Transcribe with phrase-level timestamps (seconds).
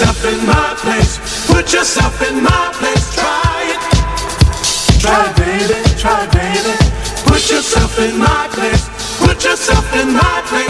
[0.00, 1.46] yourself in my place.
[1.46, 3.14] Put yourself in my place.
[3.14, 3.80] Try it.
[4.98, 6.00] Try, it, baby.
[6.00, 6.74] Try, it, baby.
[7.28, 8.88] Put yourself in my place.
[9.18, 10.69] Put yourself in my place.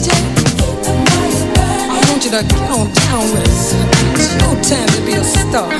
[0.00, 0.10] DJ,
[1.90, 3.74] I want you to get on down with us.
[4.14, 5.79] It's your time to be a star.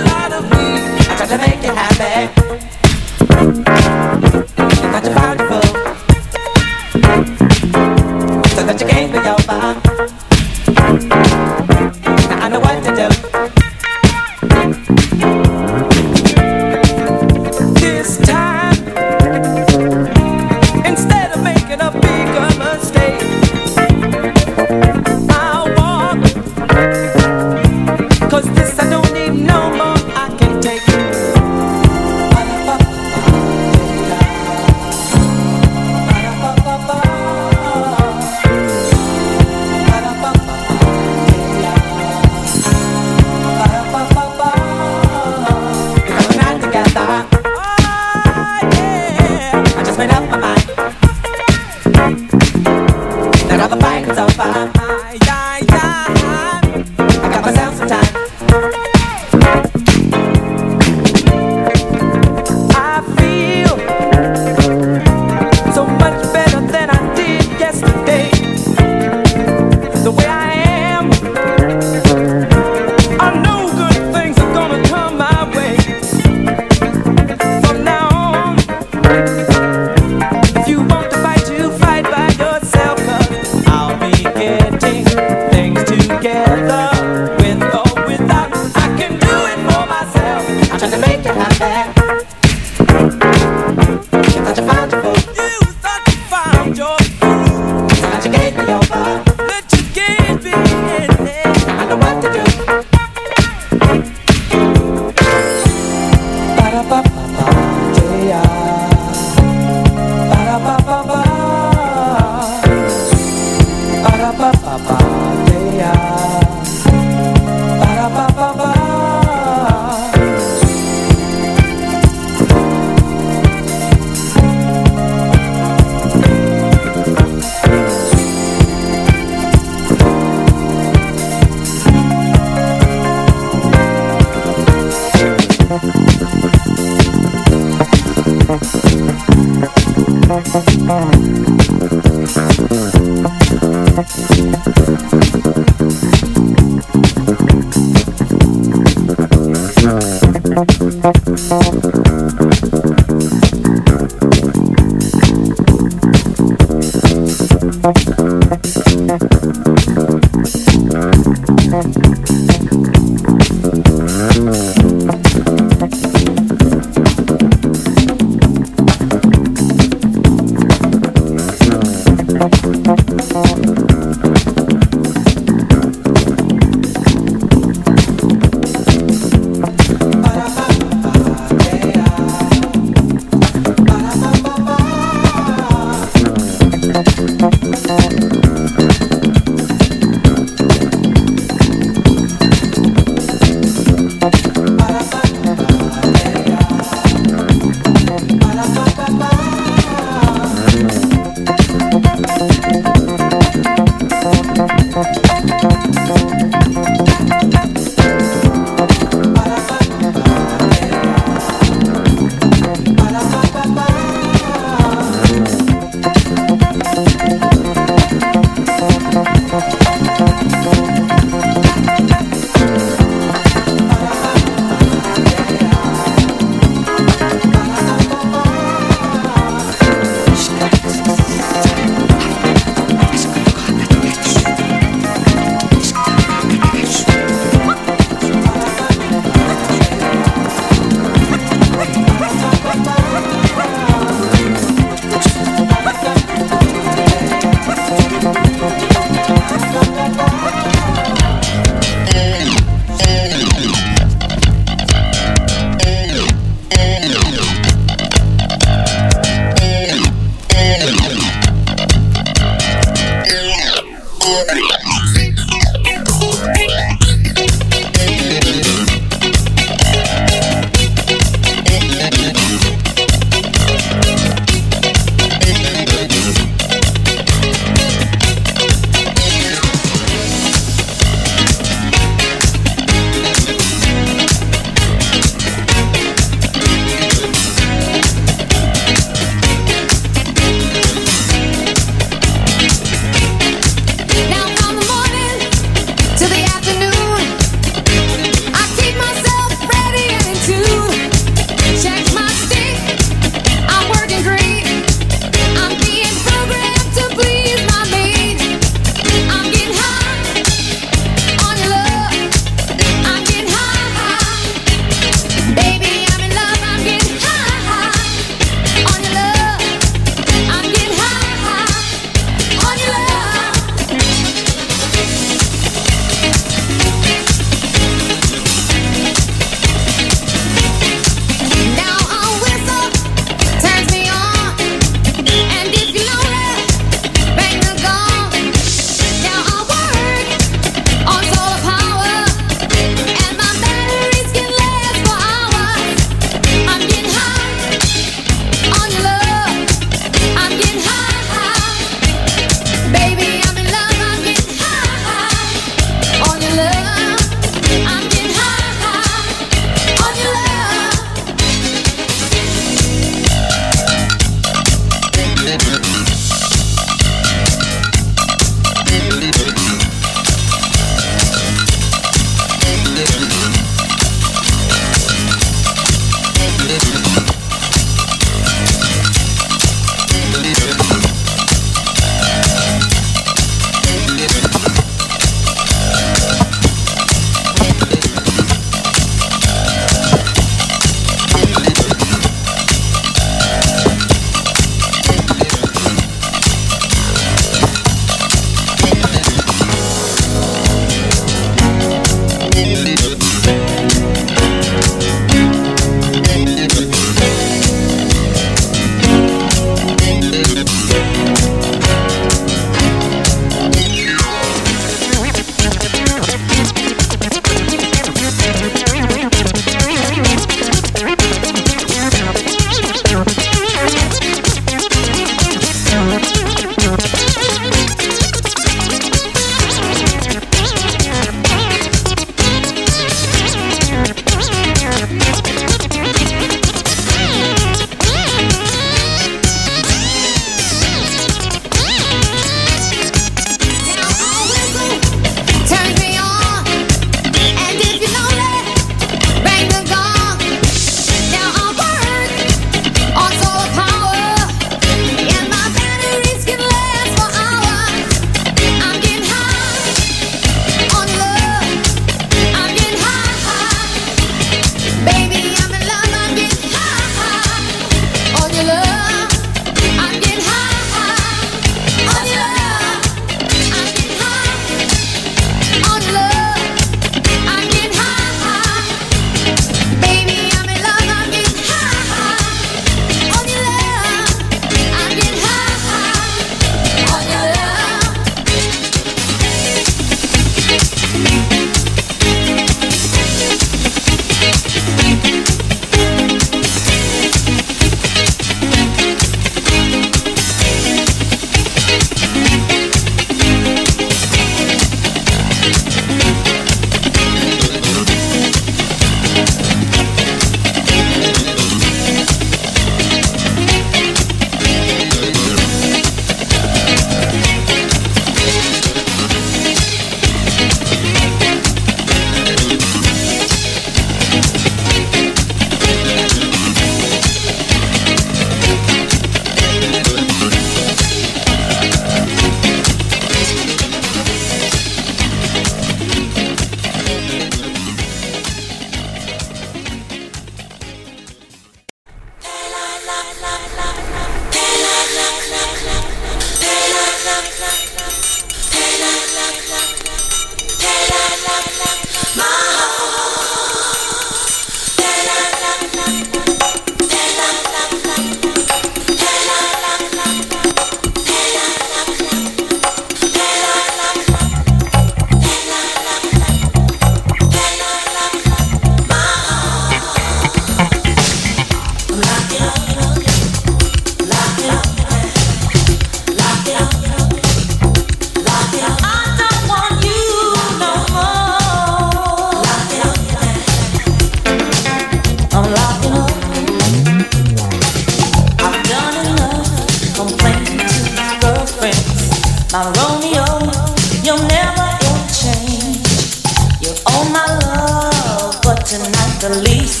[599.48, 600.00] the least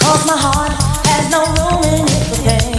[0.00, 0.72] Cause my heart
[1.06, 2.75] has no room in it for pain.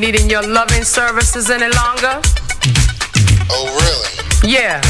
[0.00, 2.20] Be needing your loving services any longer.
[3.50, 3.66] Oh,
[4.42, 4.52] really?
[4.52, 4.80] Yeah,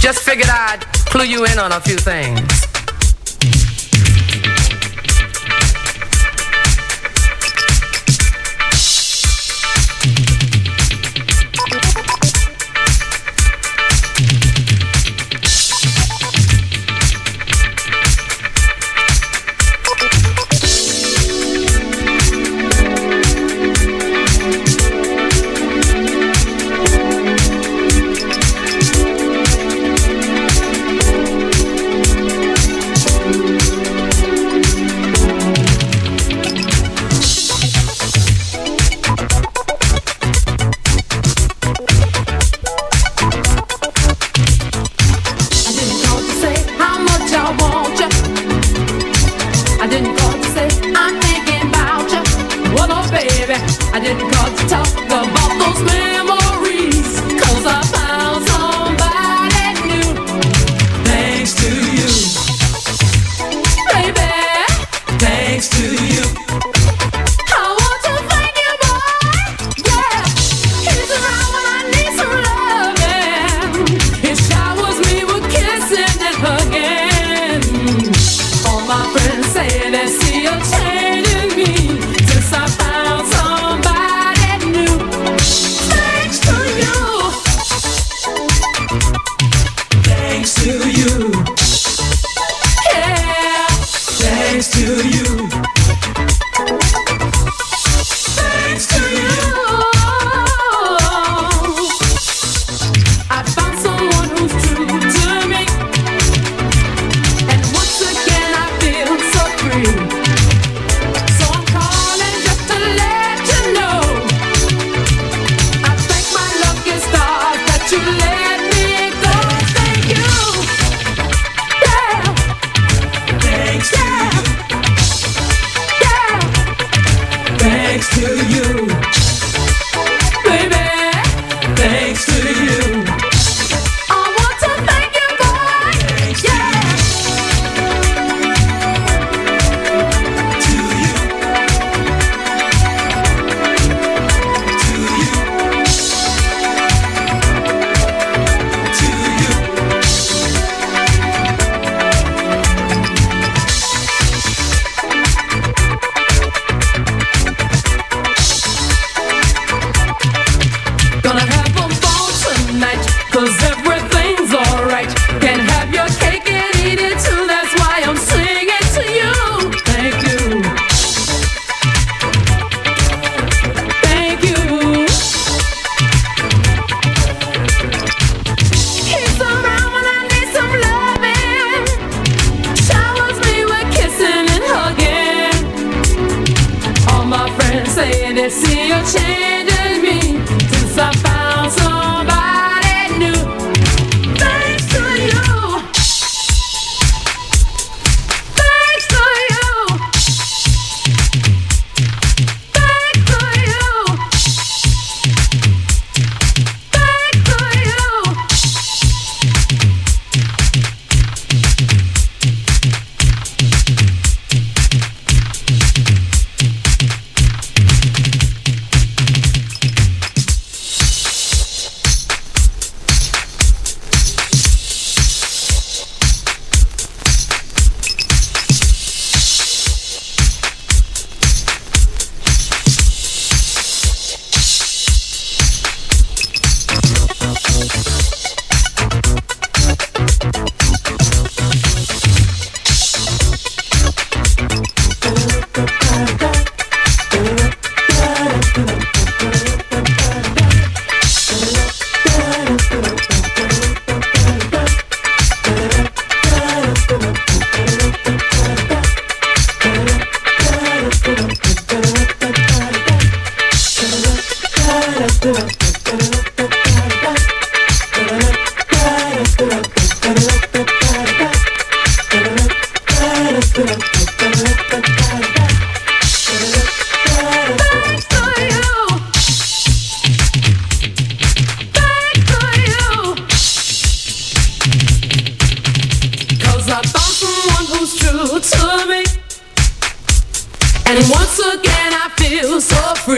[0.00, 2.61] just figured I'd clue you in on a few things.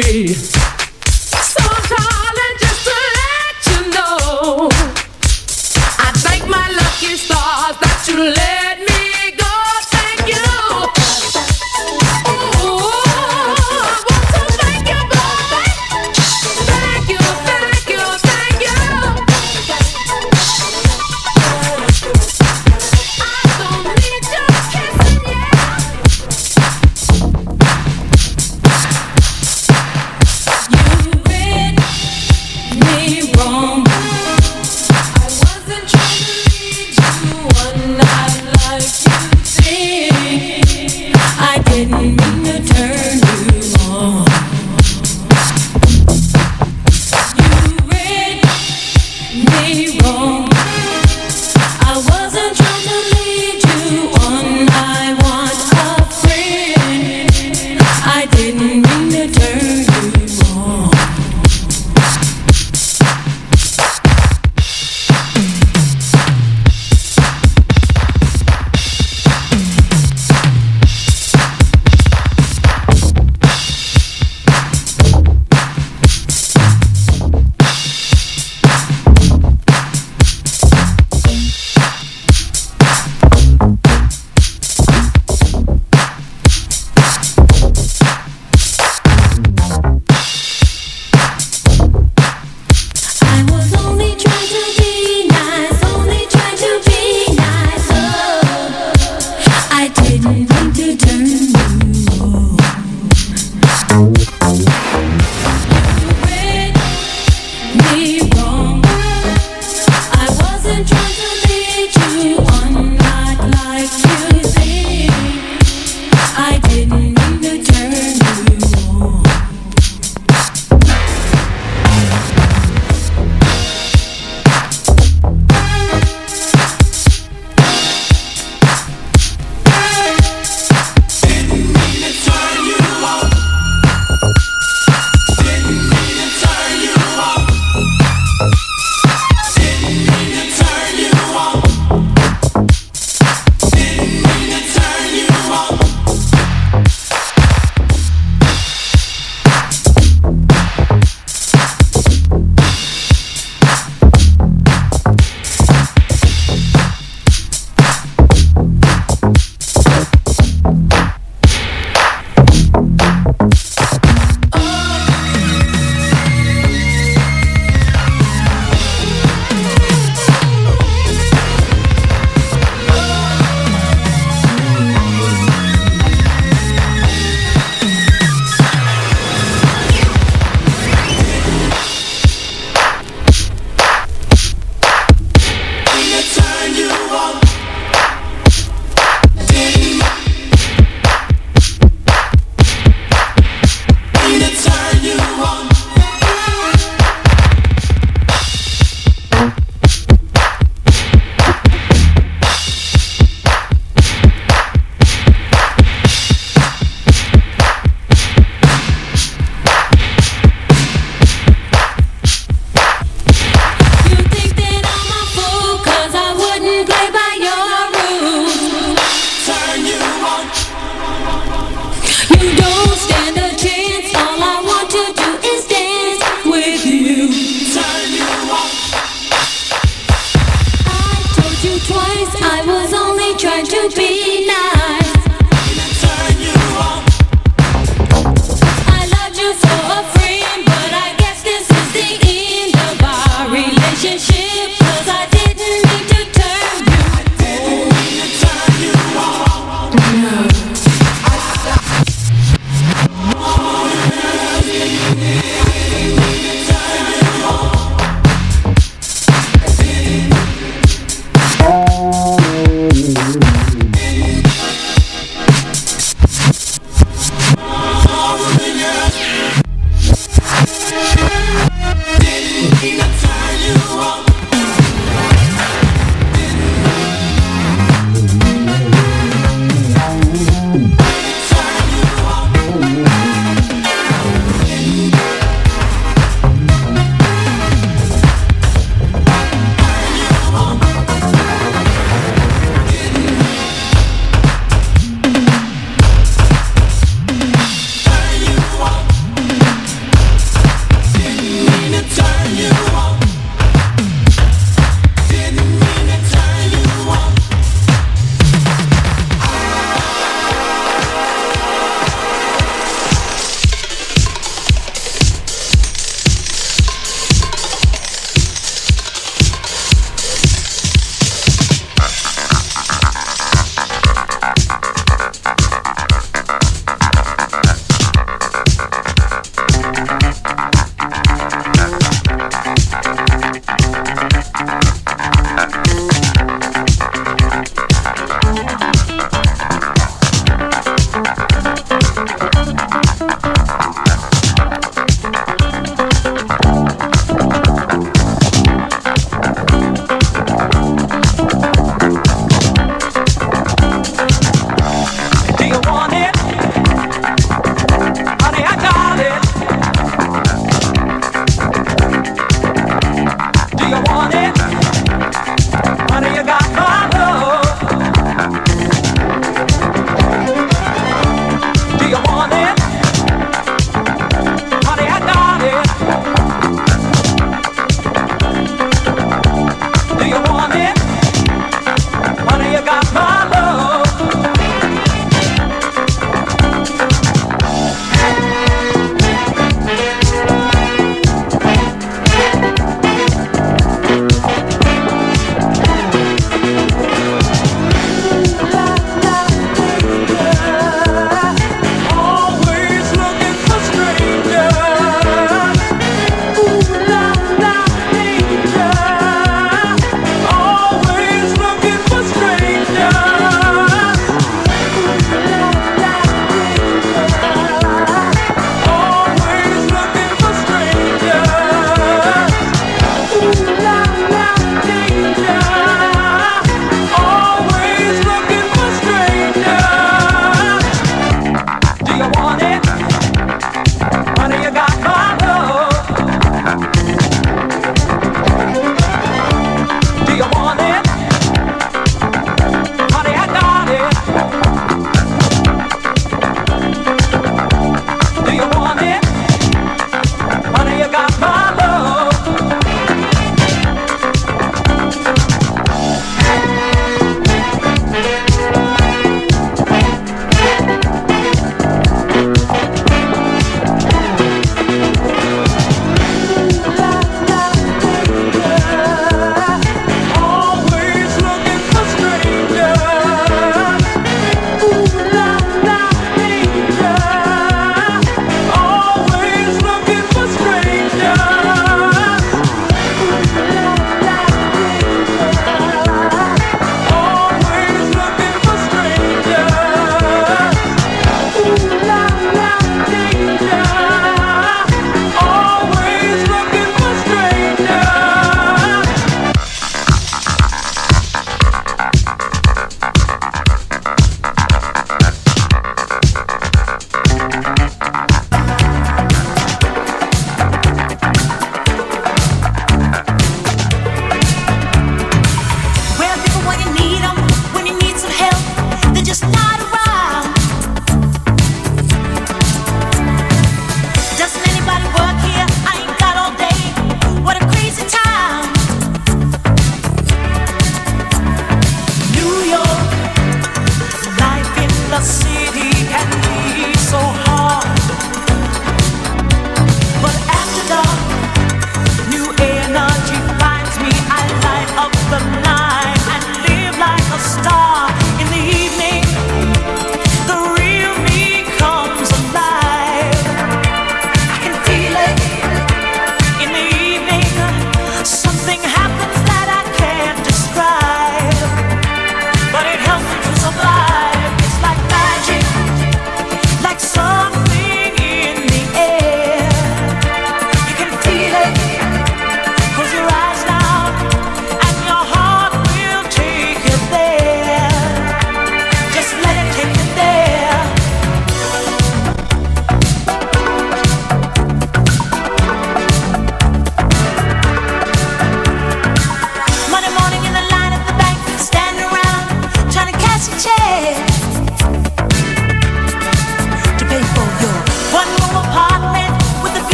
[0.00, 0.71] free.